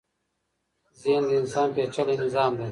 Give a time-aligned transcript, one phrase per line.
[1.01, 2.67] ذهن د انسان پېچلی نظام دی.